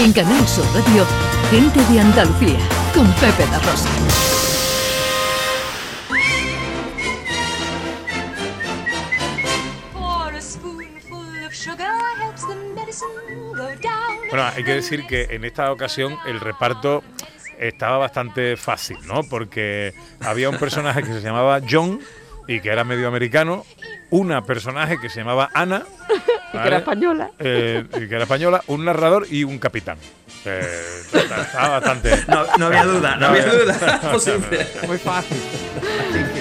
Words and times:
En 0.00 0.12
Canal 0.12 0.46
Sur 0.46 0.64
Radio, 0.74 1.04
Gente 1.50 1.84
de 1.92 1.98
Andalucía, 1.98 2.58
con 2.94 3.12
Pepe 3.14 3.44
La 3.50 3.58
Rosa. 3.58 3.88
Bueno, 14.30 14.44
hay 14.54 14.62
que 14.62 14.74
decir 14.74 15.04
que 15.08 15.24
en 15.30 15.44
esta 15.44 15.72
ocasión 15.72 16.16
el 16.26 16.38
reparto 16.38 17.02
estaba 17.58 17.98
bastante 17.98 18.56
fácil, 18.56 18.98
¿no? 19.04 19.24
Porque 19.24 19.94
había 20.20 20.48
un 20.48 20.58
personaje 20.58 21.02
que 21.02 21.12
se 21.12 21.20
llamaba 21.20 21.60
John 21.68 21.98
y 22.46 22.60
que 22.60 22.68
era 22.68 22.84
medio 22.84 23.08
americano, 23.08 23.66
una 24.10 24.44
personaje 24.44 25.00
que 25.00 25.08
se 25.08 25.18
llamaba 25.18 25.50
Ana. 25.54 25.82
Y 26.52 26.58
que 26.58 26.66
era 26.66 26.78
española. 26.78 27.30
Eh, 27.38 27.84
y 27.94 28.08
que 28.08 28.14
era 28.14 28.22
española, 28.22 28.62
un 28.68 28.84
narrador 28.84 29.26
y 29.30 29.44
un 29.44 29.58
capitán. 29.58 29.98
Eh, 30.44 30.62
estaba 31.12 31.80
bastante. 31.80 32.10
No, 32.28 32.44
no 32.58 32.66
había 32.66 32.84
duda, 32.84 33.16
no 33.16 33.26
había 33.26 33.46
duda. 33.46 34.00
Posible. 34.12 34.66
Muy 34.86 34.98
fácil. 34.98 35.36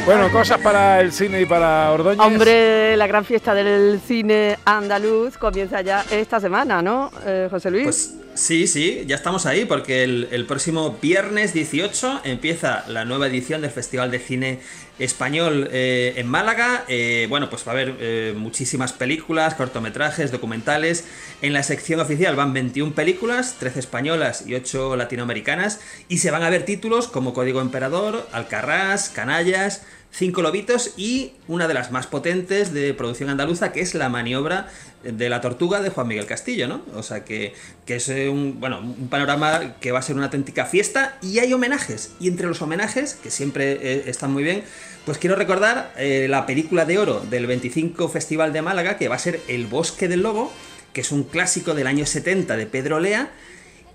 Bueno, 0.06 0.32
cosas 0.32 0.60
para 0.62 1.02
el 1.02 1.12
cine 1.12 1.42
y 1.42 1.46
para 1.46 1.92
Ordóñez. 1.92 2.26
Hombre, 2.26 2.96
la 2.96 3.08
gran 3.08 3.26
fiesta 3.26 3.54
del 3.54 4.00
cine 4.06 4.58
andaluz 4.66 5.38
comienza 5.38 5.82
ya 5.82 6.06
esta 6.10 6.40
semana, 6.40 6.82
¿no, 6.82 7.12
eh, 7.26 7.48
José 7.50 7.72
Luis? 7.72 7.84
Pues 7.84 8.27
sí, 8.38 8.68
sí, 8.68 9.04
ya 9.08 9.16
estamos 9.16 9.46
ahí 9.46 9.66
porque 9.66 10.04
el, 10.04 10.28
el 10.32 10.46
próximo 10.46 10.98
viernes 11.02 11.54
18 11.54 12.22
empieza 12.24 12.86
la 12.88 13.04
nueva 13.04 13.28
edición 13.28 13.62
del 13.62 13.72
Festival 13.72 14.12
de 14.12 14.20
Cine 14.20 14.60
Español 15.00 15.70
eh, 15.72 16.14
en 16.18 16.28
Málaga. 16.28 16.86
Eh, 16.88 17.28
bueno, 17.30 17.50
pues 17.50 17.68
va 17.68 17.72
a 17.72 17.76
haber 17.76 17.96
eh, 18.00 18.34
muchísimas 18.36 18.94
películas, 18.94 19.54
cortometrajes, 19.56 20.32
documentales. 20.32 21.06
En 21.42 21.54
la 21.54 21.64
sección 21.64 22.00
oficial 22.00 22.36
van 22.36 22.54
21 22.54 22.94
películas, 22.94 23.58
13 23.60 23.80
españolas 23.80 24.46
y 24.48 24.56
8 24.56 24.96
latinoamericanas. 24.96 25.80
Y 26.08 26.20
se 26.20 26.32
van 26.32 26.44
a 26.44 26.50
ver 26.50 26.66
títulos 26.66 27.08
como 27.08 27.34
Código 27.34 27.62
Emperador, 27.62 28.28
Alcarrás, 28.32 29.10
Canallas, 29.10 29.84
Cinco 30.12 30.42
Lobitos 30.42 30.94
y 30.98 31.34
una 31.48 31.68
de 31.68 31.74
las 31.74 31.92
más 31.92 32.08
potentes 32.08 32.74
de 32.74 32.94
producción 32.94 33.30
andaluza, 33.30 33.72
que 33.72 33.82
es 33.82 33.94
La 33.94 34.10
Maniobra 34.10 34.70
de 35.04 35.30
la 35.30 35.42
Tortuga 35.42 35.82
de 35.82 35.90
Juan 35.90 36.08
Miguel 36.08 36.26
Castillo, 36.26 36.68
¿no? 36.68 36.82
O 36.96 37.04
sea 37.04 37.24
que, 37.24 37.54
que 37.86 37.98
es 37.98 38.08
un, 38.08 38.60
bueno, 38.60 38.80
un 38.80 39.10
panorama 39.10 39.76
que 39.80 39.92
va 39.92 40.00
a 40.00 40.02
ser 40.02 40.16
una 40.16 40.26
auténtica 40.26 40.66
fiesta 40.66 41.18
y 41.22 41.40
hay 41.40 41.54
homenajes. 41.54 42.14
Y 42.20 42.28
entre 42.28 42.48
los 42.48 42.62
homenajes, 42.62 43.14
que 43.16 43.30
siempre 43.30 43.74
eh, 43.74 44.04
están 44.08 44.34
muy 44.34 44.44
bien, 44.44 44.64
pues 45.06 45.18
quiero 45.18 45.36
recordar 45.36 45.94
eh, 45.98 46.28
la 46.30 46.46
película 46.46 46.86
de 46.86 46.98
oro 46.98 47.22
del 47.22 47.46
25 47.46 48.10
Festival 48.10 48.54
de 48.54 48.62
Málaga, 48.62 48.98
que 48.98 49.08
va 49.08 49.16
a 49.16 49.20
ser 49.20 49.40
El 49.48 49.68
Bosque 49.68 50.08
del 50.08 50.22
Lobo, 50.22 50.52
que 50.94 51.02
es 51.02 51.12
un 51.12 51.24
clásico 51.24 51.76
del 51.76 51.88
año 51.88 52.06
70 52.06 52.58
de 52.58 52.66
Pedro 52.66 53.00
Lea 53.00 53.30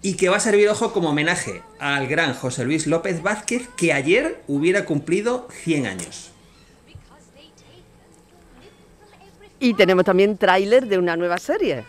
y 0.02 0.14
que 0.14 0.28
va 0.28 0.36
a 0.36 0.40
servir, 0.40 0.68
ojo, 0.68 0.92
como 0.92 1.10
homenaje 1.10 1.62
al 1.78 2.08
gran 2.08 2.34
José 2.34 2.64
Luis 2.64 2.88
López 2.88 3.22
Vázquez, 3.22 3.68
que 3.76 3.92
ayer 3.92 4.42
hubiera 4.48 4.84
cumplido 4.84 5.48
100 5.62 5.86
años. 5.86 6.32
Y 9.60 9.74
tenemos 9.74 10.04
también 10.04 10.36
tráiler 10.36 10.86
de 10.86 10.98
una 10.98 11.16
nueva 11.16 11.38
serie. 11.38 11.84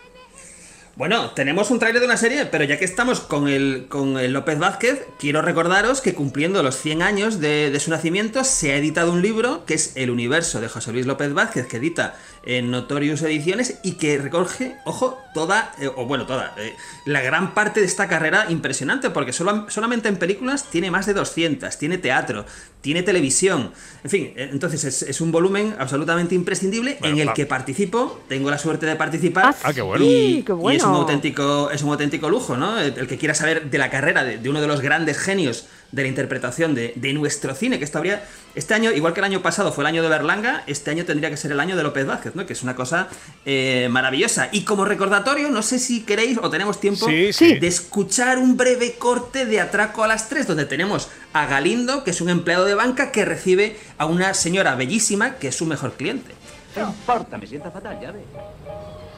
Bueno, 0.96 1.30
tenemos 1.30 1.72
un 1.72 1.80
tráiler 1.80 1.98
de 1.98 2.06
una 2.06 2.16
serie, 2.16 2.46
pero 2.46 2.62
ya 2.62 2.78
que 2.78 2.84
estamos 2.84 3.18
con 3.18 3.48
el, 3.48 3.86
con 3.88 4.16
el 4.16 4.32
López 4.32 4.60
Vázquez, 4.60 5.04
quiero 5.18 5.42
recordaros 5.42 6.00
que 6.00 6.14
cumpliendo 6.14 6.62
los 6.62 6.76
100 6.76 7.02
años 7.02 7.40
de, 7.40 7.72
de, 7.72 7.80
su 7.80 7.90
nacimiento, 7.90 8.44
se 8.44 8.70
ha 8.70 8.76
editado 8.76 9.10
un 9.10 9.20
libro 9.20 9.64
que 9.66 9.74
es 9.74 9.96
El 9.96 10.10
universo 10.10 10.60
de 10.60 10.68
José 10.68 10.92
Luis 10.92 11.06
López 11.06 11.34
Vázquez, 11.34 11.66
que 11.66 11.78
edita 11.78 12.14
en 12.46 12.70
Notorious 12.70 13.22
Ediciones 13.22 13.78
y 13.82 13.92
que 13.92 14.18
recoge, 14.18 14.76
ojo, 14.84 15.18
toda, 15.32 15.72
eh, 15.80 15.88
o 15.88 16.06
bueno, 16.06 16.26
toda, 16.26 16.54
eh, 16.58 16.74
la 17.06 17.20
gran 17.20 17.54
parte 17.54 17.80
de 17.80 17.86
esta 17.86 18.08
carrera 18.08 18.46
impresionante, 18.48 19.10
porque 19.10 19.32
solo, 19.32 19.66
solamente 19.70 20.08
en 20.08 20.16
películas 20.16 20.70
tiene 20.70 20.90
más 20.90 21.06
de 21.06 21.14
200, 21.14 21.76
tiene 21.78 21.98
teatro, 21.98 22.44
tiene 22.80 23.02
televisión, 23.02 23.72
en 24.04 24.10
fin, 24.10 24.32
eh, 24.36 24.50
entonces 24.52 24.84
es, 24.84 25.02
es 25.02 25.20
un 25.20 25.32
volumen 25.32 25.74
absolutamente 25.78 26.34
imprescindible 26.34 26.98
bueno, 27.00 27.16
en 27.16 27.28
el 27.28 27.34
que 27.34 27.46
participo, 27.46 28.20
tengo 28.28 28.50
la 28.50 28.58
suerte 28.58 28.86
de 28.86 28.96
participar. 28.96 29.56
Ah, 29.62 29.72
qué 29.72 29.82
bueno. 29.82 30.04
Y, 30.04 30.42
qué 30.42 30.52
bueno. 30.52 30.76
y 30.76 30.80
es 30.84 30.90
un 30.90 30.96
auténtico, 30.96 31.70
es 31.70 31.82
un 31.82 31.90
auténtico 31.90 32.28
lujo, 32.28 32.56
¿no? 32.56 32.78
El, 32.78 32.98
el 32.98 33.06
que 33.06 33.18
quiera 33.18 33.34
saber 33.34 33.70
de 33.70 33.78
la 33.78 33.90
carrera 33.90 34.24
de, 34.24 34.38
de, 34.38 34.48
uno 34.48 34.60
de 34.60 34.66
los 34.66 34.80
grandes 34.80 35.18
genios 35.18 35.66
de 35.92 36.02
la 36.02 36.08
interpretación 36.08 36.74
de, 36.74 36.92
de 36.96 37.12
nuestro 37.12 37.54
cine, 37.54 37.78
que 37.78 37.84
estaría, 37.84 38.24
este 38.54 38.74
año, 38.74 38.90
igual 38.90 39.14
que 39.14 39.20
el 39.20 39.24
año 39.24 39.42
pasado 39.42 39.72
fue 39.72 39.84
el 39.84 39.86
año 39.86 40.02
de 40.02 40.08
Berlanga, 40.08 40.64
este 40.66 40.90
año 40.90 41.04
tendría 41.04 41.30
que 41.30 41.36
ser 41.36 41.52
el 41.52 41.60
año 41.60 41.76
de 41.76 41.82
López 41.84 42.04
Vázquez, 42.04 42.34
¿no? 42.34 42.46
Que 42.46 42.52
es 42.52 42.62
una 42.62 42.74
cosa 42.74 43.08
eh, 43.44 43.88
maravillosa. 43.90 44.48
Y 44.50 44.64
como 44.64 44.84
recordatorio, 44.84 45.50
no 45.50 45.62
sé 45.62 45.78
si 45.78 46.02
queréis 46.02 46.38
o 46.42 46.50
tenemos 46.50 46.80
tiempo 46.80 47.06
sí, 47.06 47.32
sí. 47.32 47.58
de 47.58 47.66
escuchar 47.66 48.38
un 48.38 48.56
breve 48.56 48.94
corte 48.94 49.46
de 49.46 49.60
Atraco 49.60 50.02
a 50.02 50.08
las 50.08 50.28
3, 50.28 50.48
donde 50.48 50.64
tenemos 50.64 51.08
a 51.32 51.46
Galindo, 51.46 52.02
que 52.02 52.10
es 52.10 52.20
un 52.20 52.28
empleado 52.28 52.64
de 52.64 52.74
banca 52.74 53.12
que 53.12 53.24
recibe 53.24 53.76
a 53.96 54.06
una 54.06 54.34
señora 54.34 54.74
bellísima 54.74 55.36
que 55.36 55.48
es 55.48 55.56
su 55.56 55.66
mejor 55.66 55.92
cliente. 55.92 56.32
No 56.76 56.88
importa, 56.88 57.38
me 57.38 57.46
sienta 57.46 57.70
fatal, 57.70 57.98
ya 58.00 58.10
ve. 58.10 58.24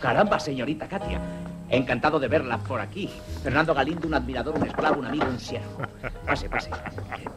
Caramba, 0.00 0.38
señorita 0.38 0.88
Katia. 0.88 1.20
Encantado 1.68 2.20
de 2.20 2.28
verla 2.28 2.58
por 2.58 2.80
aquí. 2.80 3.10
Fernando 3.42 3.74
Galindo, 3.74 4.06
un 4.06 4.14
admirador, 4.14 4.56
un 4.56 4.66
esclavo, 4.66 5.00
un 5.00 5.06
amigo, 5.06 5.26
un 5.26 5.40
siervo. 5.40 5.82
Pase, 6.24 6.48
pase. 6.48 6.70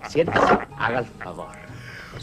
Siéntase, 0.07 0.57
haga 0.77 0.99
el 0.99 1.05
favor. 1.05 1.47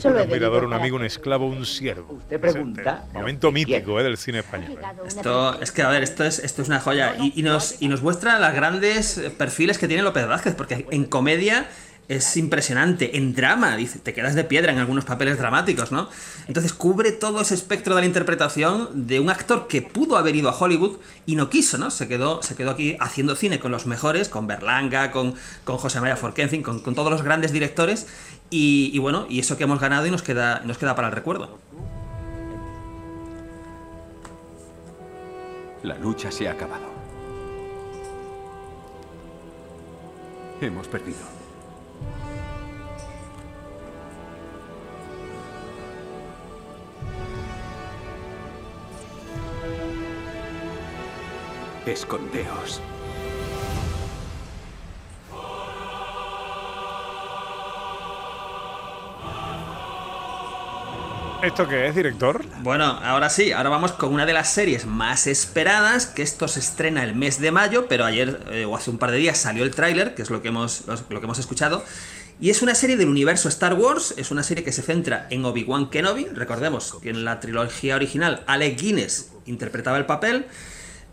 Un 0.04 0.16
admirador, 0.16 0.64
un 0.64 0.72
amigo, 0.72 0.96
un 0.96 1.04
esclavo, 1.04 1.46
un 1.46 1.64
siervo. 1.64 2.14
Usted 2.14 2.40
pregunta. 2.40 3.04
Momento 3.12 3.50
mítico 3.50 3.98
eh, 3.98 4.02
del 4.02 4.16
cine 4.16 4.40
español. 4.40 4.78
Esto, 5.06 5.60
es 5.60 5.72
que, 5.72 5.82
a 5.82 5.88
ver, 5.88 6.02
esto 6.02 6.24
es, 6.24 6.38
esto 6.38 6.62
es 6.62 6.68
una 6.68 6.80
joya. 6.80 7.16
Y, 7.18 7.32
y, 7.36 7.42
nos, 7.42 7.80
y 7.80 7.88
nos 7.88 8.02
muestra 8.02 8.38
los 8.38 8.52
grandes 8.52 9.20
perfiles 9.38 9.78
que 9.78 9.88
tiene 9.88 10.02
López 10.02 10.26
Vázquez, 10.26 10.54
porque 10.54 10.86
en 10.90 11.04
comedia 11.04 11.68
es 12.08 12.36
impresionante. 12.36 13.16
En 13.16 13.34
drama, 13.34 13.76
dice, 13.76 13.98
te 13.98 14.14
quedas 14.14 14.34
de 14.34 14.44
piedra 14.44 14.72
en 14.72 14.78
algunos 14.78 15.04
papeles 15.04 15.38
dramáticos, 15.38 15.92
¿no? 15.92 16.08
Entonces 16.46 16.72
cubre 16.72 17.12
todo 17.12 17.40
ese 17.40 17.54
espectro 17.54 17.94
de 17.94 18.02
la 18.02 18.06
interpretación 18.06 19.06
de 19.06 19.20
un 19.20 19.30
actor 19.30 19.66
que 19.66 19.82
pudo 19.82 20.16
haber 20.16 20.36
ido 20.36 20.48
a 20.48 20.56
Hollywood 20.56 20.98
y 21.26 21.36
no 21.36 21.50
quiso, 21.50 21.78
¿no? 21.78 21.90
Se 21.90 22.08
quedó, 22.08 22.42
se 22.42 22.54
quedó 22.54 22.70
aquí 22.70 22.96
haciendo 23.00 23.34
cine 23.34 23.58
con 23.58 23.72
los 23.72 23.86
mejores, 23.86 24.28
con 24.28 24.46
Berlanga, 24.46 25.10
con, 25.10 25.34
con 25.64 25.78
José 25.78 26.00
María 26.00 26.16
Forqué, 26.16 26.42
en 26.42 26.50
fin, 26.50 26.62
con, 26.62 26.80
con 26.80 26.94
todos 26.94 27.10
los 27.10 27.22
grandes 27.22 27.52
directores. 27.52 28.06
Y, 28.50 28.90
y, 28.92 28.98
bueno, 28.98 29.26
y 29.28 29.40
eso 29.40 29.56
que 29.56 29.64
hemos 29.64 29.80
ganado 29.80 30.06
y 30.06 30.10
nos 30.10 30.22
queda, 30.22 30.60
nos 30.64 30.78
queda 30.78 30.94
para 30.94 31.08
el 31.08 31.14
recuerdo. 31.14 31.58
La 35.82 35.98
lucha 35.98 36.30
se 36.30 36.48
ha 36.48 36.52
acabado. 36.52 36.86
Hemos 40.60 40.88
perdido. 40.88 41.35
Escondeos. 51.86 52.80
¿Esto 61.42 61.68
qué 61.68 61.86
es, 61.86 61.94
director? 61.94 62.44
Bueno, 62.62 62.84
ahora 62.84 63.30
sí, 63.30 63.52
ahora 63.52 63.70
vamos 63.70 63.92
con 63.92 64.12
una 64.12 64.26
de 64.26 64.32
las 64.32 64.52
series 64.52 64.84
más 64.84 65.28
esperadas, 65.28 66.06
que 66.06 66.22
esto 66.22 66.48
se 66.48 66.58
estrena 66.58 67.04
el 67.04 67.14
mes 67.14 67.40
de 67.40 67.52
mayo, 67.52 67.86
pero 67.88 68.04
ayer 68.04 68.40
eh, 68.50 68.64
o 68.64 68.74
hace 68.74 68.90
un 68.90 68.98
par 68.98 69.12
de 69.12 69.18
días 69.18 69.38
salió 69.38 69.62
el 69.62 69.70
tráiler, 69.70 70.16
que 70.16 70.22
es 70.22 70.30
lo 70.30 70.42
que, 70.42 70.48
hemos, 70.48 70.84
lo 70.88 71.20
que 71.20 71.24
hemos 71.24 71.38
escuchado, 71.38 71.84
y 72.40 72.50
es 72.50 72.62
una 72.62 72.74
serie 72.74 72.96
del 72.96 73.08
universo 73.08 73.48
Star 73.48 73.74
Wars, 73.74 74.12
es 74.16 74.32
una 74.32 74.42
serie 74.42 74.64
que 74.64 74.72
se 74.72 74.82
centra 74.82 75.28
en 75.30 75.44
Obi-Wan 75.44 75.88
Kenobi, 75.88 76.26
recordemos 76.34 76.96
que 77.00 77.10
en 77.10 77.24
la 77.24 77.38
trilogía 77.38 77.94
original 77.94 78.42
Alec 78.48 78.80
Guinness 78.80 79.30
interpretaba 79.46 79.98
el 79.98 80.06
papel, 80.06 80.46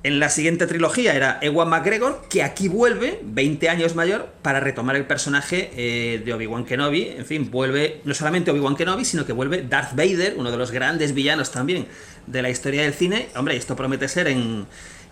en 0.03 0.19
la 0.19 0.29
siguiente 0.29 0.67
trilogía 0.67 1.15
era 1.15 1.39
Ewan 1.41 1.69
McGregor, 1.69 2.25
que 2.29 2.43
aquí 2.43 2.67
vuelve, 2.67 3.21
20 3.23 3.69
años 3.69 3.95
mayor, 3.95 4.27
para 4.41 4.59
retomar 4.59 4.97
el 4.97 5.05
personaje 5.05 5.71
eh, 5.77 6.21
de 6.23 6.33
Obi-Wan 6.33 6.65
Kenobi. 6.65 7.07
En 7.17 7.25
fin, 7.25 7.49
vuelve 7.49 8.01
no 8.03 8.13
solamente 8.13 8.51
Obi-Wan 8.51 8.75
Kenobi, 8.75 9.05
sino 9.05 9.25
que 9.25 9.31
vuelve 9.31 9.63
Darth 9.63 9.95
Vader, 9.95 10.35
uno 10.37 10.51
de 10.51 10.57
los 10.57 10.71
grandes 10.71 11.13
villanos 11.13 11.51
también 11.51 11.87
de 12.27 12.41
la 12.41 12.49
historia 12.49 12.81
del 12.81 12.93
cine. 12.93 13.29
Hombre, 13.37 13.55
esto 13.55 13.77
promete 13.77 14.09
ser 14.09 14.27
en, 14.27 14.65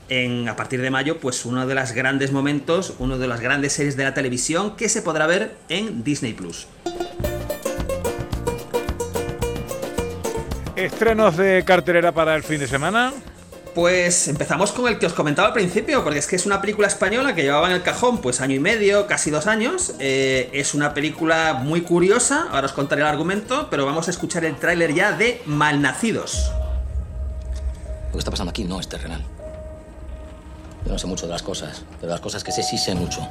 en, 0.09 0.49
a 0.49 0.57
partir 0.57 0.81
de 0.81 0.91
mayo, 0.91 1.19
pues 1.19 1.45
uno 1.45 1.65
de 1.65 1.73
los 1.73 1.93
grandes 1.93 2.33
momentos, 2.33 2.95
uno 2.99 3.17
de 3.17 3.29
las 3.29 3.39
grandes 3.39 3.71
series 3.71 3.95
de 3.95 4.03
la 4.03 4.13
televisión 4.13 4.75
que 4.75 4.89
se 4.89 5.01
podrá 5.01 5.25
ver 5.25 5.55
en 5.69 6.03
Disney 6.03 6.33
Plus. 6.33 6.67
Estrenos 10.75 11.37
de 11.37 11.63
cartelera 11.65 12.11
para 12.11 12.35
el 12.35 12.43
fin 12.43 12.59
de 12.59 12.67
semana. 12.67 13.13
Pues 13.73 14.27
empezamos 14.27 14.73
con 14.73 14.87
el 14.89 14.99
que 14.99 15.05
os 15.05 15.13
comentaba 15.13 15.47
al 15.47 15.53
principio, 15.53 16.03
porque 16.03 16.19
es 16.19 16.27
que 16.27 16.35
es 16.35 16.45
una 16.45 16.59
película 16.59 16.87
española 16.87 17.33
que 17.33 17.43
llevaba 17.43 17.67
en 17.67 17.73
el 17.73 17.83
cajón 17.83 18.19
pues 18.19 18.41
año 18.41 18.55
y 18.55 18.59
medio, 18.59 19.07
casi 19.07 19.31
dos 19.31 19.47
años. 19.47 19.93
Eh, 19.99 20.49
es 20.51 20.73
una 20.73 20.93
película 20.93 21.53
muy 21.53 21.81
curiosa, 21.81 22.47
ahora 22.51 22.65
os 22.65 22.73
contaré 22.73 23.01
el 23.01 23.07
argumento, 23.07 23.67
pero 23.69 23.85
vamos 23.85 24.09
a 24.09 24.11
escuchar 24.11 24.43
el 24.43 24.57
tráiler 24.57 24.93
ya 24.93 25.13
de 25.13 25.41
Malnacidos. 25.45 26.51
Lo 28.07 28.13
que 28.13 28.19
está 28.19 28.31
pasando 28.31 28.49
aquí 28.49 28.65
no 28.65 28.77
es 28.79 28.89
terrenal. 28.89 29.23
Yo 30.85 30.91
no 30.91 30.99
sé 30.99 31.07
mucho 31.07 31.25
de 31.25 31.31
las 31.31 31.43
cosas, 31.43 31.83
pero 32.01 32.11
las 32.11 32.19
cosas 32.19 32.43
que 32.43 32.51
sé 32.51 32.63
sí 32.63 32.77
sé 32.77 32.93
mucho. 32.93 33.25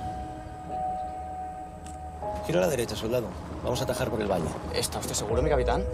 Gira 2.47 2.61
a 2.61 2.63
la 2.63 2.69
derecha, 2.69 2.97
soldado. 2.97 3.29
Vamos 3.63 3.79
a 3.83 3.85
atajar 3.85 4.09
por 4.09 4.23
el 4.23 4.27
valle. 4.27 4.49
¿Está 4.73 5.01
usted 5.01 5.15
seguro, 5.15 5.43
mi 5.43 5.51
capitán? 5.51 5.85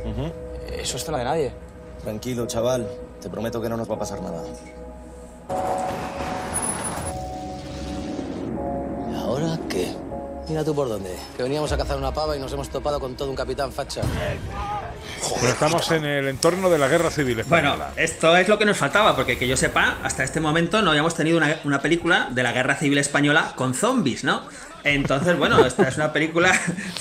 Eso 0.70 0.96
es 0.96 1.04
zona 1.04 1.18
de 1.18 1.24
nadie. 1.24 1.52
Tranquilo, 2.06 2.46
chaval. 2.46 2.86
Te 3.20 3.28
prometo 3.28 3.60
que 3.60 3.68
no 3.68 3.76
nos 3.76 3.90
va 3.90 3.96
a 3.96 3.98
pasar 3.98 4.22
nada. 4.22 4.40
¿Y 9.10 9.14
ahora 9.16 9.58
qué? 9.68 9.92
Mira 10.48 10.62
tú 10.62 10.72
por 10.72 10.88
dónde. 10.88 11.10
Que 11.36 11.42
veníamos 11.42 11.72
a 11.72 11.76
cazar 11.76 11.96
una 11.98 12.14
pava 12.14 12.36
y 12.36 12.38
nos 12.38 12.52
hemos 12.52 12.68
topado 12.68 13.00
con 13.00 13.16
todo 13.16 13.28
un 13.28 13.34
capitán 13.34 13.72
facha. 13.72 14.02
Pero 15.40 15.48
estamos 15.52 15.90
en 15.90 16.04
el 16.04 16.28
entorno 16.28 16.70
de 16.70 16.78
la 16.78 16.86
guerra 16.86 17.10
civil 17.10 17.42
Bueno, 17.48 17.70
española. 17.70 17.90
esto 17.96 18.36
es 18.36 18.46
lo 18.46 18.56
que 18.56 18.66
nos 18.66 18.76
faltaba, 18.76 19.16
porque 19.16 19.36
que 19.36 19.48
yo 19.48 19.56
sepa, 19.56 19.96
hasta 20.04 20.22
este 20.22 20.38
momento 20.38 20.82
no 20.82 20.90
habíamos 20.90 21.16
tenido 21.16 21.38
una, 21.38 21.58
una 21.64 21.82
película 21.82 22.28
de 22.30 22.44
la 22.44 22.52
guerra 22.52 22.76
civil 22.76 22.98
española 22.98 23.52
con 23.56 23.74
zombies, 23.74 24.22
¿no? 24.22 24.42
Entonces, 24.86 25.36
bueno, 25.36 25.66
esta 25.66 25.88
es 25.88 25.96
una 25.96 26.12
película, 26.12 26.52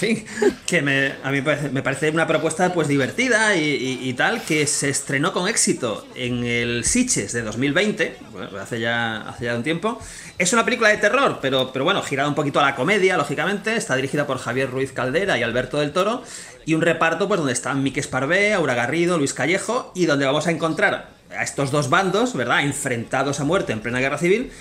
que 0.66 0.82
me, 0.82 1.14
a 1.24 1.30
mí 1.30 1.44
me 1.72 1.84
parece, 1.84 2.10
una 2.10 2.26
propuesta 2.26 2.74
pues 2.74 2.88
divertida 2.88 3.56
y, 3.56 4.12
tal, 4.14 4.42
que 4.42 4.66
se 4.66 4.90
estrenó 4.90 5.32
con 5.32 5.48
éxito 5.48 6.04
en 6.16 6.44
el 6.44 6.84
Sitges 6.84 7.32
de 7.32 7.44
2020, 7.44 8.18
bueno, 8.32 8.50
hace 8.60 8.80
ya, 8.80 9.22
hace 9.30 9.46
ya 9.46 9.56
un 9.56 9.62
tiempo. 9.62 10.00
Es 10.40 10.52
una 10.52 10.66
película 10.66 10.90
de 10.90 10.98
terror, 10.98 11.38
pero, 11.44 11.72
pero 11.72 11.86
bueno, 11.86 12.02
girada 12.02 12.28
un 12.28 12.34
poquito 12.34 12.60
a 12.60 12.64
la 12.64 12.76
comedia, 12.76 13.18
lógicamente. 13.18 13.76
Está 13.76 13.96
dirigida 13.96 14.26
por 14.26 14.40
Javier 14.40 14.72
Ruiz 14.72 14.92
Caldera 14.92 15.38
y 15.38 15.44
Alberto 15.44 15.80
del 15.80 15.94
Toro. 15.94 16.24
Y 16.66 16.74
un 16.74 16.82
reparto 16.82 17.28
pues 17.28 17.38
donde 17.38 17.54
están 17.54 17.84
Mique 17.84 18.00
Esparvé, 18.00 18.56
Aura 18.56 18.74
Garrido, 18.74 19.20
Luis 19.20 19.36
Callejo, 19.36 19.92
y 19.94 20.08
donde 20.08 20.26
vamos 20.26 20.48
a 20.48 20.52
encontrar 20.52 21.10
a 21.30 21.44
estos 21.44 21.70
dos 21.70 21.92
bandos, 21.92 22.34
¿verdad? 22.34 22.62
Enfrentados 22.62 23.40
a 23.40 23.44
muerte 23.44 23.74
en 23.74 23.82
plena 23.82 24.00
guerra 24.00 24.18
civil, 24.18 24.52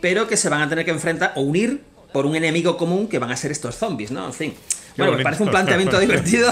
pero 0.00 0.28
que 0.28 0.36
se 0.36 0.48
van 0.48 0.62
a 0.62 0.68
tener 0.68 0.84
que 0.84 0.92
enfrentar 0.92 1.32
o 1.34 1.40
unir 1.40 1.82
por 2.12 2.26
un 2.26 2.36
enemigo 2.36 2.76
común 2.76 3.08
que 3.08 3.18
van 3.18 3.30
a 3.30 3.36
ser 3.36 3.50
estos 3.50 3.76
zombies, 3.76 4.10
¿no? 4.10 4.26
En 4.26 4.32
fin. 4.32 4.54
Bueno, 4.96 5.12
me 5.12 5.22
parece 5.22 5.44
un 5.44 5.50
planteamiento 5.50 6.00
divertido 6.00 6.50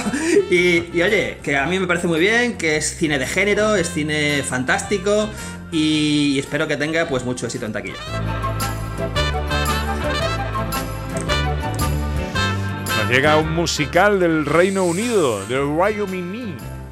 y, 0.50 0.84
y, 0.96 1.02
oye, 1.02 1.38
que 1.42 1.56
a 1.56 1.66
mí 1.66 1.80
me 1.80 1.86
parece 1.88 2.06
muy 2.06 2.20
bien, 2.20 2.56
que 2.56 2.76
es 2.76 2.96
cine 2.96 3.18
de 3.18 3.26
género, 3.26 3.74
es 3.74 3.90
cine 3.90 4.44
fantástico 4.44 5.28
y 5.72 6.38
espero 6.38 6.68
que 6.68 6.76
tenga 6.76 7.08
pues 7.08 7.24
mucho 7.24 7.46
éxito 7.46 7.66
en 7.66 7.72
taquilla. 7.72 7.96
Nos 12.98 13.10
llega 13.10 13.36
un 13.36 13.52
musical 13.52 14.20
del 14.20 14.46
Reino 14.46 14.84
Unido, 14.84 15.44
del 15.46 15.64
Wyoming. 15.64 16.45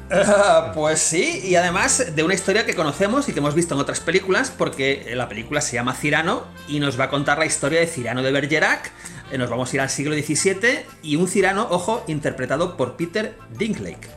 Pues 0.73 0.99
sí, 0.99 1.41
y 1.43 1.55
además 1.55 2.15
de 2.15 2.23
una 2.23 2.33
historia 2.33 2.65
que 2.65 2.75
conocemos 2.75 3.27
y 3.27 3.33
que 3.33 3.39
hemos 3.39 3.55
visto 3.55 3.73
en 3.73 3.81
otras 3.81 3.99
películas, 3.99 4.51
porque 4.55 5.11
la 5.15 5.27
película 5.27 5.61
se 5.61 5.73
llama 5.75 5.93
Cirano 5.93 6.43
y 6.67 6.79
nos 6.79 6.99
va 6.99 7.05
a 7.05 7.09
contar 7.09 7.37
la 7.39 7.45
historia 7.45 7.79
de 7.79 7.87
Cirano 7.87 8.21
de 8.21 8.31
Bergerac. 8.31 8.91
Eh, 9.31 9.37
Nos 9.37 9.49
vamos 9.49 9.71
a 9.71 9.75
ir 9.75 9.81
al 9.81 9.89
siglo 9.89 10.13
XVII 10.13 10.85
y 11.01 11.15
un 11.15 11.27
Cirano, 11.27 11.67
ojo, 11.71 12.03
interpretado 12.07 12.77
por 12.77 12.95
Peter 12.95 13.35
Dinklage. 13.57 14.07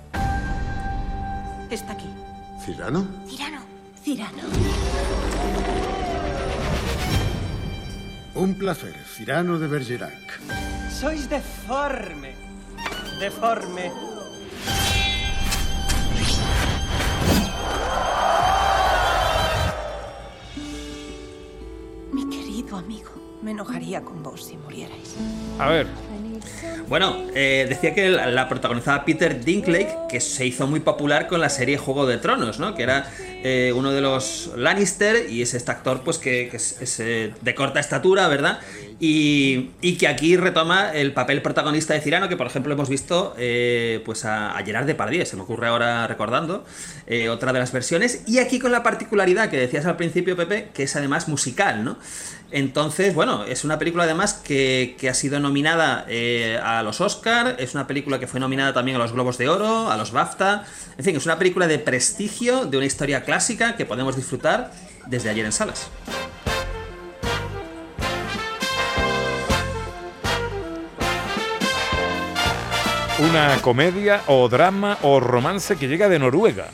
Está 1.70 1.92
aquí. 1.92 2.08
¿Cirano? 2.64 3.06
Cirano. 3.28 3.60
Cirano. 4.04 4.42
Un 8.34 8.54
placer, 8.54 8.94
Cirano 9.16 9.58
de 9.58 9.66
Bergerac. 9.66 10.40
Sois 10.92 11.28
deforme. 11.28 12.34
Deforme. 13.18 13.90
Amigo, 22.78 23.10
me 23.42 23.50
enojaría 23.52 24.02
con 24.02 24.22
vos 24.22 24.44
si 24.44 24.56
murierais. 24.56 25.16
A 25.58 25.68
ver, 25.68 25.86
Bueno, 26.88 27.16
eh, 27.34 27.66
decía 27.68 27.94
que 27.94 28.08
la, 28.08 28.26
la 28.26 28.48
protagonizaba 28.48 29.04
Peter 29.04 29.44
Dinklage, 29.44 29.94
que 30.08 30.20
se 30.20 30.46
hizo 30.46 30.66
muy 30.66 30.80
popular 30.80 31.26
con 31.28 31.40
la 31.40 31.50
serie 31.50 31.76
Juego 31.76 32.06
de 32.06 32.16
Tronos, 32.18 32.58
¿no? 32.58 32.74
Que 32.74 32.82
era 32.84 33.10
eh, 33.42 33.72
uno 33.76 33.92
de 33.92 34.00
los 34.00 34.52
Lannister 34.56 35.30
y 35.30 35.42
es 35.42 35.54
este 35.54 35.70
actor, 35.70 36.00
pues 36.02 36.18
que, 36.18 36.48
que 36.48 36.56
es, 36.56 36.80
es, 36.80 36.98
eh, 37.00 37.34
de 37.40 37.54
corta 37.54 37.78
estatura, 37.80 38.26
¿verdad? 38.28 38.60
Y, 39.00 39.70
y 39.80 39.96
que 39.96 40.08
aquí 40.08 40.36
retoma 40.36 40.90
el 40.92 41.12
papel 41.12 41.40
protagonista 41.42 41.94
de 41.94 42.00
Cirano, 42.00 42.28
que 42.28 42.36
por 42.36 42.46
ejemplo 42.46 42.72
hemos 42.72 42.88
visto 42.88 43.34
eh, 43.38 44.00
pues 44.04 44.24
a, 44.24 44.56
a 44.56 44.64
Gerard 44.64 44.86
Depardieu, 44.86 45.24
se 45.24 45.36
me 45.36 45.42
ocurre 45.42 45.68
ahora 45.68 46.06
recordando, 46.06 46.64
eh, 47.06 47.28
otra 47.28 47.52
de 47.52 47.60
las 47.60 47.70
versiones. 47.70 48.22
Y 48.26 48.38
aquí 48.38 48.58
con 48.58 48.72
la 48.72 48.82
particularidad 48.82 49.50
que 49.50 49.56
decías 49.56 49.86
al 49.86 49.96
principio, 49.96 50.36
Pepe, 50.36 50.70
que 50.74 50.84
es 50.84 50.96
además 50.96 51.28
musical, 51.28 51.84
¿no? 51.84 51.98
Entonces, 52.50 53.14
bueno, 53.14 53.44
es 53.44 53.64
una 53.64 53.78
película 53.78 54.04
además 54.04 54.32
que, 54.32 54.96
que 54.98 55.10
ha 55.10 55.14
sido 55.14 55.38
nominada 55.38 56.06
eh, 56.08 56.58
a 56.62 56.82
los 56.82 57.00
Oscar, 57.00 57.56
es 57.58 57.74
una 57.74 57.86
película 57.86 58.18
que 58.18 58.26
fue 58.26 58.40
nominada 58.40 58.72
también 58.72 58.96
a 58.96 58.98
los 58.98 59.12
Globos 59.12 59.36
de 59.36 59.48
Oro, 59.48 59.90
a 59.90 59.96
los 59.98 60.12
BAFTA, 60.12 60.64
en 60.96 61.04
fin, 61.04 61.16
es 61.16 61.26
una 61.26 61.38
película 61.38 61.66
de 61.66 61.78
prestigio, 61.78 62.64
de 62.64 62.78
una 62.78 62.86
historia 62.86 63.22
clásica 63.22 63.76
que 63.76 63.84
podemos 63.84 64.16
disfrutar 64.16 64.72
desde 65.06 65.28
ayer 65.28 65.44
en 65.44 65.52
salas. 65.52 65.90
una 73.20 73.60
comedia 73.62 74.22
o 74.28 74.48
drama 74.48 74.96
o 75.02 75.18
romance 75.18 75.74
que 75.76 75.88
llega 75.88 76.08
de 76.08 76.20
Noruega. 76.20 76.68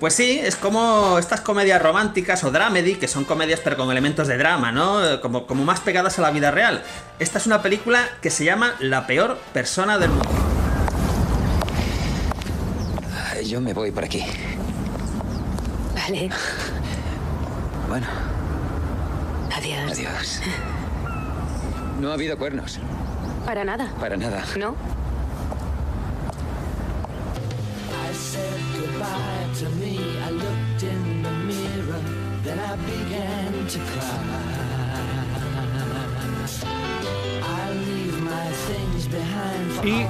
Pues 0.00 0.14
sí, 0.14 0.40
es 0.42 0.56
como 0.56 1.18
estas 1.18 1.42
comedias 1.42 1.80
románticas 1.80 2.42
o 2.44 2.50
dramedy, 2.50 2.94
que 2.94 3.06
son 3.06 3.24
comedias 3.24 3.60
pero 3.62 3.76
con 3.76 3.90
elementos 3.90 4.26
de 4.28 4.38
drama, 4.38 4.72
¿no? 4.72 5.20
Como, 5.20 5.46
como 5.46 5.62
más 5.64 5.80
pegadas 5.80 6.18
a 6.18 6.22
la 6.22 6.30
vida 6.30 6.50
real. 6.50 6.82
Esta 7.18 7.36
es 7.36 7.46
una 7.46 7.60
película 7.60 8.08
que 8.22 8.30
se 8.30 8.44
llama 8.46 8.74
La 8.80 9.06
peor 9.06 9.36
persona 9.52 9.98
del 9.98 10.08
mundo. 10.08 10.28
Yo 13.46 13.60
me 13.60 13.74
voy 13.74 13.90
por 13.90 14.04
aquí. 14.04 14.24
Vale. 15.94 16.30
Bueno, 17.88 18.06
Adiós. 19.54 19.92
adiós. 19.92 20.40
No 22.00 22.10
ha 22.10 22.14
habido 22.14 22.38
cuernos. 22.38 22.78
Para 23.44 23.64
nada. 23.64 23.88
Para 23.98 24.16
nada. 24.16 24.44
¿No? 24.56 24.76
Y 39.84 40.06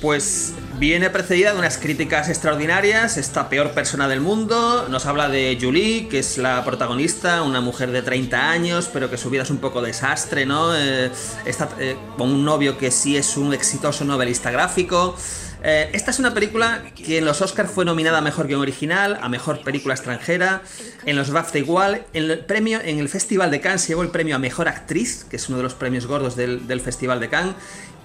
Pues 0.00 0.54
viene 0.78 1.10
precedida 1.10 1.52
de 1.52 1.58
unas 1.58 1.76
críticas 1.78 2.28
extraordinarias, 2.28 3.16
esta 3.16 3.48
peor 3.48 3.72
persona 3.72 4.08
del 4.08 4.20
mundo, 4.20 4.86
nos 4.88 5.06
habla 5.06 5.28
de 5.28 5.58
Julie, 5.60 6.08
que 6.08 6.20
es 6.20 6.38
la 6.38 6.64
protagonista, 6.64 7.42
una 7.42 7.60
mujer 7.60 7.90
de 7.90 8.02
30 8.02 8.50
años, 8.50 8.88
pero 8.92 9.10
que 9.10 9.16
su 9.16 9.28
vida 9.28 9.42
es 9.42 9.50
un 9.50 9.58
poco 9.58 9.82
desastre, 9.82 10.46
¿no? 10.46 10.74
Eh, 10.74 11.10
está 11.44 11.68
eh, 11.80 11.96
con 12.16 12.30
un 12.30 12.44
novio 12.44 12.78
que 12.78 12.90
sí 12.90 13.16
es 13.16 13.36
un 13.36 13.52
exitoso 13.52 14.04
novelista 14.04 14.50
gráfico. 14.50 15.16
Eh, 15.62 15.90
esta 15.92 16.10
es 16.10 16.18
una 16.18 16.34
película 16.34 16.84
que 16.94 17.18
en 17.18 17.24
los 17.24 17.42
Oscars 17.42 17.70
fue 17.70 17.84
nominada 17.84 18.18
a 18.18 18.20
Mejor 18.20 18.46
Guión 18.46 18.60
Original, 18.60 19.18
a 19.20 19.28
Mejor 19.28 19.62
Película 19.62 19.94
Extranjera, 19.94 20.62
en 21.04 21.16
los 21.16 21.30
BAFTA 21.30 21.58
igual, 21.58 22.04
en 22.12 22.30
el, 22.30 22.38
premio, 22.40 22.80
en 22.80 22.98
el 22.98 23.08
Festival 23.08 23.50
de 23.50 23.60
Cannes 23.60 23.82
se 23.82 23.88
llevó 23.88 24.02
el 24.02 24.10
premio 24.10 24.36
a 24.36 24.38
Mejor 24.38 24.68
Actriz, 24.68 25.24
que 25.28 25.36
es 25.36 25.48
uno 25.48 25.58
de 25.58 25.64
los 25.64 25.74
premios 25.74 26.06
gordos 26.06 26.36
del, 26.36 26.80
Festival 26.80 27.18
de 27.18 27.28
Cannes, 27.28 27.54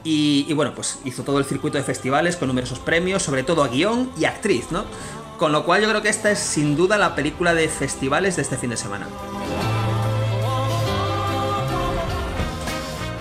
y, 0.03 0.45
y 0.49 0.53
bueno, 0.53 0.73
pues 0.73 0.99
hizo 1.05 1.23
todo 1.23 1.39
el 1.39 1.45
circuito 1.45 1.77
de 1.77 1.83
festivales 1.83 2.35
con 2.35 2.47
numerosos 2.47 2.79
premios, 2.79 3.21
sobre 3.21 3.43
todo 3.43 3.63
a 3.63 3.67
guion 3.67 4.11
y 4.17 4.25
actriz, 4.25 4.71
¿no? 4.71 4.85
Con 5.37 5.51
lo 5.51 5.63
cual 5.65 5.81
yo 5.81 5.89
creo 5.89 6.01
que 6.01 6.09
esta 6.09 6.31
es 6.31 6.39
sin 6.39 6.75
duda 6.75 6.97
la 6.97 7.15
película 7.15 7.53
de 7.53 7.69
festivales 7.69 8.35
de 8.35 8.41
este 8.41 8.57
fin 8.57 8.71
de 8.71 8.77
semana. 8.77 9.07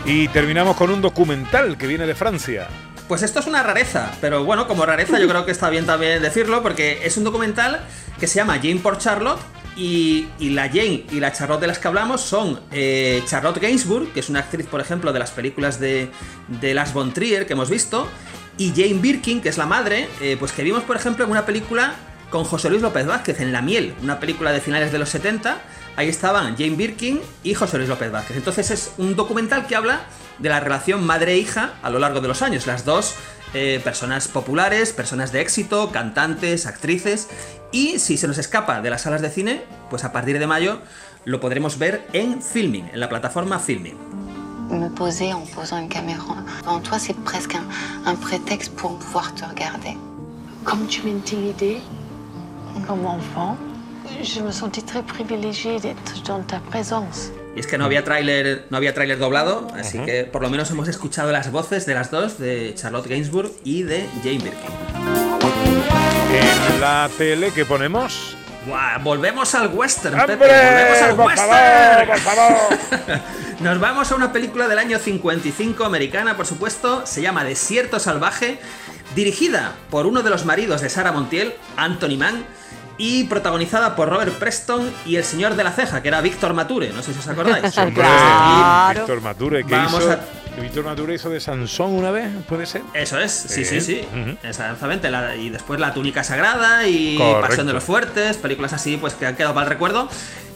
Y 0.04 0.26
terminamos 0.28 0.76
con 0.76 0.90
un 0.90 1.00
documental 1.00 1.78
que 1.78 1.86
viene 1.86 2.06
de 2.06 2.14
Francia. 2.14 2.68
Pues 3.12 3.22
esto 3.22 3.40
es 3.40 3.46
una 3.46 3.62
rareza, 3.62 4.10
pero 4.22 4.42
bueno, 4.42 4.66
como 4.66 4.86
rareza 4.86 5.18
yo 5.18 5.28
creo 5.28 5.44
que 5.44 5.52
está 5.52 5.68
bien 5.68 5.84
también 5.84 6.22
decirlo, 6.22 6.62
porque 6.62 7.00
es 7.04 7.18
un 7.18 7.24
documental 7.24 7.84
que 8.18 8.26
se 8.26 8.36
llama 8.36 8.54
Jane 8.54 8.76
por 8.76 8.96
Charlotte. 8.96 9.38
Y, 9.76 10.28
la 10.40 10.66
Jane 10.68 11.04
y 11.10 11.20
la 11.20 11.30
Charlotte 11.30 11.60
de 11.60 11.66
las 11.66 11.78
que 11.78 11.88
hablamos 11.88 12.22
son 12.22 12.62
eh, 12.72 13.22
Charlotte 13.26 13.60
Gainsbourg, 13.60 14.14
que 14.14 14.20
es 14.20 14.30
una 14.30 14.38
actriz, 14.38 14.66
por 14.66 14.80
ejemplo, 14.80 15.12
de 15.12 15.18
las 15.18 15.30
películas 15.30 15.78
de, 15.78 16.08
de 16.48 16.72
Las 16.72 16.94
von 16.94 17.12
Trier 17.12 17.46
que 17.46 17.52
hemos 17.52 17.68
visto, 17.68 18.08
y 18.56 18.70
Jane 18.70 18.94
Birkin, 18.94 19.42
que 19.42 19.50
es 19.50 19.58
la 19.58 19.66
madre, 19.66 20.08
eh, 20.22 20.38
pues 20.38 20.52
que 20.52 20.62
vimos, 20.62 20.82
por 20.82 20.96
ejemplo, 20.96 21.26
en 21.26 21.32
una 21.32 21.44
película 21.44 21.96
con 22.30 22.44
José 22.44 22.70
Luis 22.70 22.80
López 22.80 23.06
Vázquez, 23.06 23.42
en 23.42 23.52
La 23.52 23.60
Miel, 23.60 23.94
una 24.02 24.20
película 24.20 24.52
de 24.52 24.62
finales 24.62 24.90
de 24.90 24.98
los 24.98 25.10
70. 25.10 25.58
Ahí 25.96 26.08
estaban 26.08 26.56
Jane 26.56 26.76
Birkin 26.76 27.20
y 27.42 27.54
José 27.54 27.76
Luis 27.76 27.88
López 27.88 28.10
Vázquez. 28.10 28.36
Entonces 28.36 28.70
es 28.70 28.92
un 28.98 29.14
documental 29.14 29.66
que 29.66 29.76
habla 29.76 30.00
de 30.38 30.48
la 30.48 30.60
relación 30.60 31.04
madre-hija 31.04 31.74
a 31.82 31.90
lo 31.90 31.98
largo 31.98 32.20
de 32.20 32.28
los 32.28 32.40
años. 32.42 32.66
Las 32.66 32.84
dos 32.84 33.14
eh, 33.54 33.80
personas 33.84 34.28
populares, 34.28 34.92
personas 34.92 35.32
de 35.32 35.42
éxito, 35.42 35.90
cantantes, 35.92 36.66
actrices. 36.66 37.28
Y 37.70 37.98
si 37.98 38.16
se 38.16 38.26
nos 38.26 38.38
escapa 38.38 38.80
de 38.80 38.88
las 38.90 39.02
salas 39.02 39.20
de 39.20 39.30
cine, 39.30 39.62
pues 39.90 40.04
a 40.04 40.12
partir 40.12 40.38
de 40.38 40.46
mayo 40.46 40.78
lo 41.24 41.40
podremos 41.40 41.78
ver 41.78 42.06
en 42.12 42.42
Filming, 42.42 42.88
en 42.92 43.00
la 43.00 43.08
plataforma 43.08 43.58
Filming. 43.58 43.96
Me 44.70 44.88
poser 44.88 45.34
en 45.34 45.44
posant 45.54 45.78
une 45.78 45.88
caméra 45.88 46.42
devant 46.62 46.80
toi, 46.80 46.98
c'est 46.98 47.16
presque 47.24 47.54
un, 47.54 47.66
un 48.06 48.16
prétexte 48.16 48.74
pour 48.74 48.98
pouvoir 48.98 49.34
te 49.34 49.44
regarder. 49.44 49.98
Comme 50.64 50.86
tu 50.86 51.02
m'intimidais, 51.02 51.82
comme 52.86 53.04
enfant, 53.04 53.58
je 54.22 54.40
me 54.40 54.52
sentais 54.52 54.82
très 54.82 55.02
privilégiée 55.02 55.78
d'être 55.80 56.22
dans 56.26 56.42
ta 56.42 56.60
présence. 56.70 57.32
Y 57.54 57.60
es 57.60 57.66
que 57.66 57.76
no 57.76 57.84
había 57.84 58.02
tráiler, 58.02 58.64
no 58.70 58.76
había 58.78 58.94
tráiler 58.94 59.18
doblado, 59.18 59.66
así 59.78 59.98
que 59.98 60.24
por 60.24 60.40
lo 60.42 60.48
menos 60.48 60.70
hemos 60.70 60.88
escuchado 60.88 61.32
las 61.32 61.50
voces 61.52 61.84
de 61.84 61.94
las 61.94 62.10
dos, 62.10 62.38
de 62.38 62.72
Charlotte 62.74 63.06
Gainsbourg 63.06 63.50
y 63.64 63.82
de 63.82 64.06
Jane 64.22 64.38
Birkin. 64.38 64.70
En 66.32 66.80
la 66.80 67.10
tele 67.18 67.50
que 67.52 67.64
ponemos. 67.64 68.36
Buah, 68.66 68.98
volvemos 68.98 69.54
al 69.54 69.68
western, 69.74 70.18
¡Hombre! 70.20 70.36
Pepe, 70.36 70.46
volvemos 70.46 71.02
al 71.02 71.16
¡Por 71.16 71.26
western. 71.26 71.50
favor, 71.50 72.06
por 72.06 72.18
favor! 72.18 73.20
Nos 73.60 73.80
vamos 73.80 74.10
a 74.10 74.14
una 74.14 74.32
película 74.32 74.68
del 74.68 74.78
año 74.78 74.98
55 74.98 75.84
americana, 75.84 76.36
por 76.36 76.46
supuesto, 76.46 77.04
se 77.04 77.22
llama 77.22 77.44
Desierto 77.44 77.98
Salvaje, 77.98 78.58
dirigida 79.14 79.72
por 79.90 80.06
uno 80.06 80.22
de 80.22 80.30
los 80.30 80.44
maridos 80.44 80.80
de 80.80 80.88
Sarah 80.88 81.12
Montiel, 81.12 81.54
Anthony 81.76 82.16
Mann, 82.16 82.44
y 82.98 83.24
protagonizada 83.24 83.96
por 83.96 84.08
Robert 84.08 84.32
Preston 84.34 84.90
y 85.06 85.16
el 85.16 85.24
señor 85.24 85.56
de 85.56 85.64
la 85.64 85.72
ceja, 85.72 86.02
que 86.02 86.08
era 86.08 86.20
Víctor 86.20 86.54
Mature, 86.54 86.90
no 86.92 87.02
sé 87.02 87.12
si 87.12 87.18
os 87.18 87.28
acordáis. 87.28 87.76
Hombre, 87.78 87.94
Claro. 88.02 89.00
Víctor 89.00 89.20
Mature, 89.20 89.64
que 89.64 89.74
Vamos 89.74 90.00
hizo. 90.02 90.12
a- 90.12 90.20
Víctor 90.60 90.84
Mature 90.84 91.14
hizo 91.14 91.30
de 91.30 91.40
Sansón 91.40 91.92
una 91.94 92.10
vez, 92.10 92.28
¿puede 92.46 92.66
ser? 92.66 92.82
Eso 92.92 93.18
es, 93.18 93.32
sí, 93.32 93.64
sí, 93.64 93.80
sí. 93.80 94.06
Ujú. 94.12 94.36
Exactamente. 94.42 95.10
la- 95.10 95.34
y 95.34 95.48
después 95.48 95.80
La 95.80 95.94
túnica 95.94 96.22
sagrada 96.24 96.86
y 96.86 97.16
Correcto. 97.16 97.40
Pasión 97.48 97.66
de 97.66 97.72
los 97.72 97.82
Fuertes, 97.82 98.36
películas 98.36 98.74
así, 98.74 98.98
pues 98.98 99.14
que 99.14 99.24
han 99.26 99.34
quedado 99.34 99.54
para 99.54 99.64
el 99.64 99.70
recuerdo. 99.70 100.08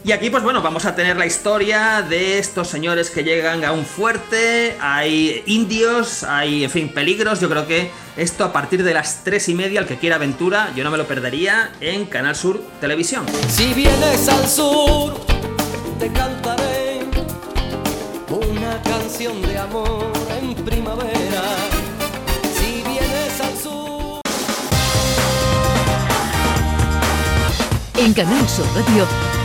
Y 0.06 0.12
aquí, 0.12 0.30
pues 0.30 0.44
bueno, 0.44 0.62
vamos 0.62 0.84
a 0.84 0.94
tener 0.94 1.16
la 1.16 1.26
historia 1.26 2.00
de 2.00 2.38
estos 2.38 2.68
señores 2.68 3.10
que 3.10 3.24
llegan 3.24 3.64
a 3.64 3.72
un 3.72 3.84
fuerte, 3.84 4.76
hay 4.80 5.42
indios, 5.46 6.22
hay, 6.22 6.62
en 6.62 6.70
fin, 6.70 6.88
peligros. 6.90 7.40
Yo 7.40 7.48
creo 7.50 7.66
que 7.66 7.90
esto 8.16 8.44
a 8.44 8.52
partir 8.52 8.84
de 8.84 8.94
las 8.94 9.24
tres 9.24 9.48
y 9.48 9.54
media, 9.54 9.80
el 9.80 9.86
que 9.86 9.98
quiera 9.98 10.14
aventura, 10.14 10.70
yo 10.76 10.84
no 10.84 10.92
me 10.92 10.96
lo 10.96 11.08
perdería 11.08 11.72
en 11.80 12.06
Canal 12.06 12.36
Sur 12.36 12.62
Televisión. 12.80 13.26
Si 13.48 13.74
vienes 13.74 14.28
al 14.28 14.46
sur, 14.46 15.26
te 15.98 16.06
cantaré 16.12 17.00
una 18.30 18.80
canción 18.82 19.42
de 19.42 19.58
amor 19.58 20.12
en 20.40 20.54
primavera. 20.54 21.42
Si 22.54 22.84
vienes 22.88 23.40
al 23.40 23.58
sur. 23.58 24.20
En 27.96 28.14
Canal 28.14 28.48
Sur 28.48 28.66
Radio, 28.72 29.04